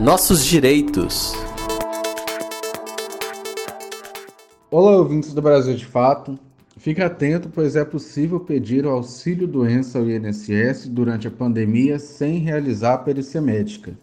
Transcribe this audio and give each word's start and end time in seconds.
Nossos 0.00 0.44
direitos. 0.44 1.32
Olá, 4.70 4.96
ouvintes 4.96 5.32
do 5.32 5.40
Brasil 5.40 5.74
de 5.74 5.86
Fato. 5.86 6.38
Fique 6.76 7.00
atento, 7.00 7.48
pois 7.48 7.76
é 7.76 7.84
possível 7.84 8.40
pedir 8.40 8.84
o 8.84 8.90
auxílio 8.90 9.46
doença 9.46 9.98
ao 9.98 10.10
INSS 10.10 10.88
durante 10.88 11.28
a 11.28 11.30
pandemia 11.30 11.98
sem 11.98 12.38
realizar 12.38 12.94
a 12.94 12.98
perícia 12.98 13.40
médica. 13.40 13.96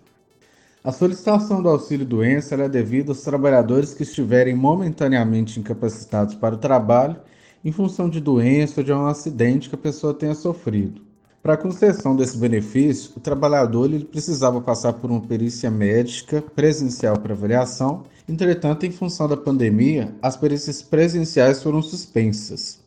A 0.84 0.92
solicitação 0.92 1.62
do 1.62 1.70
auxílio 1.70 2.06
doença 2.06 2.56
é 2.56 2.70
devida 2.70 3.12
aos 3.12 3.22
trabalhadores 3.22 3.94
que 3.94 4.04
estiverem 4.04 4.56
momentaneamente 4.56 5.60
incapacitados 5.60 6.34
para 6.34 6.56
o 6.56 6.58
trabalho 6.58 7.18
em 7.64 7.72
função 7.72 8.10
de 8.10 8.20
doença 8.20 8.80
ou 8.80 8.86
de 8.86 8.94
um 8.94 9.06
acidente 9.06 9.70
que 9.70 9.76
a 9.76 9.78
pessoa 9.78 10.14
tenha 10.14 10.34
sofrido. 10.34 11.11
Para 11.42 11.56
a 11.56 11.58
concessão 11.58 12.16
desse 12.16 12.38
benefício, 12.38 13.14
o 13.18 13.20
trabalhador 13.20 13.86
ele 13.92 14.06
precisava 14.06 14.62
passar 14.62 14.94
por 14.94 15.10
uma 15.10 15.22
perícia 15.22 15.72
médica 15.72 16.40
presencial 16.40 17.18
para 17.18 17.34
avaliação. 17.34 18.04
Entretanto, 18.30 18.86
em 18.86 18.92
função 18.92 19.28
da 19.28 19.36
pandemia, 19.36 20.14
as 20.22 20.38
perícias 20.38 20.84
presenciais 20.84 21.64
foram 21.64 21.82
suspensas. 21.82 22.80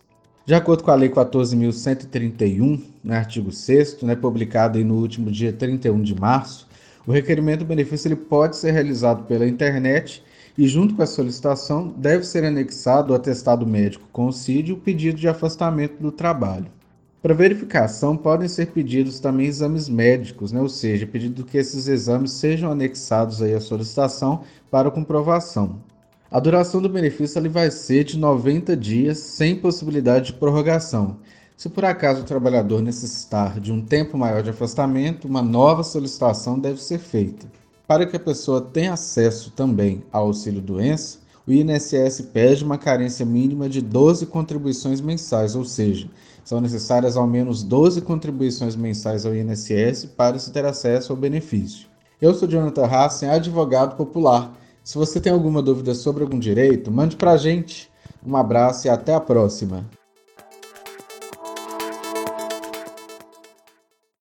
De 0.47 0.55
acordo 0.55 0.85
com 0.85 0.93
a 0.93 0.95
Lei 0.95 1.09
14.131, 1.09 2.81
no 3.03 3.13
artigo 3.13 3.51
6, 3.51 4.03
né, 4.03 4.15
publicado 4.15 4.79
no 4.85 5.01
último 5.01 5.33
dia 5.33 5.53
31 5.53 6.01
de 6.01 6.15
março, 6.15 6.69
o 7.05 7.11
requerimento 7.11 7.61
do 7.61 7.67
benefício 7.67 8.07
ele 8.07 8.15
pode 8.15 8.57
ser 8.57 8.71
realizado 8.71 9.25
pela 9.25 9.49
internet 9.49 10.23
e, 10.57 10.69
junto 10.69 10.95
com 10.95 11.03
a 11.03 11.07
solicitação, 11.07 11.89
deve 11.97 12.23
ser 12.25 12.45
anexado 12.45 13.13
o 13.13 13.17
atestado 13.17 13.67
médico 13.67 14.07
com 14.13 14.27
o 14.27 14.33
CID 14.33 14.69
e 14.69 14.73
o 14.75 14.77
pedido 14.77 15.19
de 15.19 15.27
afastamento 15.27 16.01
do 16.01 16.13
trabalho. 16.13 16.67
Para 17.25 17.33
verificação, 17.33 18.19
podem 18.19 18.47
ser 18.47 18.67
pedidos 18.67 19.19
também 19.19 19.47
exames 19.47 19.89
médicos, 19.89 20.53
né? 20.53 20.61
ou 20.61 20.69
seja, 20.69 21.07
pedido 21.07 21.43
que 21.43 21.57
esses 21.57 21.89
exames 21.89 22.33
sejam 22.33 22.71
anexados 22.71 23.41
aí 23.41 23.55
à 23.55 23.61
solicitação 23.63 24.43
para 24.71 24.91
comprovação. 24.91 25.81
A 26.31 26.39
duração 26.39 26.83
do 26.83 26.89
benefício 26.91 27.39
ele 27.39 27.49
vai 27.49 27.71
ser 27.71 28.05
de 28.05 28.19
90 28.19 28.77
dias, 28.77 29.17
sem 29.21 29.57
possibilidade 29.57 30.27
de 30.27 30.33
prorrogação. 30.35 31.17
Se 31.57 31.71
por 31.71 31.87
acaso 31.87 32.21
o 32.21 32.27
trabalhador 32.27 32.83
necessitar 32.83 33.59
de 33.59 33.73
um 33.73 33.81
tempo 33.81 34.19
maior 34.19 34.43
de 34.43 34.51
afastamento, 34.51 35.27
uma 35.27 35.41
nova 35.41 35.83
solicitação 35.83 36.59
deve 36.59 36.83
ser 36.83 36.99
feita. 36.99 37.47
Para 37.87 38.05
que 38.05 38.17
a 38.17 38.21
pessoa 38.21 38.61
tenha 38.61 38.93
acesso 38.93 39.51
também 39.53 40.05
ao 40.13 40.27
auxílio 40.27 40.61
doença, 40.61 41.21
o 41.47 41.53
INSS 41.53 42.23
pede 42.33 42.65
uma 42.65 42.79
carência 42.79 43.25
mínima 43.25 43.69
de 43.69 43.81
12 43.83 44.27
contribuições 44.27 45.01
mensais, 45.01 45.55
ou 45.55 45.65
seja, 45.65 46.09
são 46.43 46.61
necessárias 46.61 47.17
ao 47.17 47.27
menos 47.27 47.63
12 47.63 48.01
contribuições 48.01 48.75
mensais 48.77 49.27
ao 49.27 49.35
INSS 49.35 50.07
para 50.17 50.39
se 50.39 50.51
ter 50.51 50.65
acesso 50.65 51.13
ao 51.13 51.19
benefício. 51.19 51.87
Eu 52.21 52.35
sou 52.35 52.49
Jonathan 52.49 52.87
Hassen, 52.87 53.29
advogado 53.29 53.97
popular. 53.97 54.53
Se 54.83 54.97
você 54.97 55.21
tem 55.21 55.33
alguma 55.33 55.61
dúvida 55.61 55.95
sobre 55.95 56.23
algum 56.23 56.39
direito, 56.39 56.91
mande 56.91 57.17
para 57.17 57.33
a 57.33 57.37
gente. 57.37 57.91
Um 58.27 58.37
abraço 58.37 58.87
e 58.87 58.91
até 58.91 59.15
a 59.15 59.21
próxima. 59.21 59.85